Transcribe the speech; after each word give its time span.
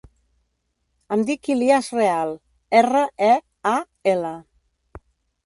Em 1.17 1.25
dic 1.27 1.49
Ilías 1.55 1.89
Real: 1.97 2.33
erra, 2.81 3.05
e, 3.27 3.29
a, 3.75 3.77
ela. 4.17 4.35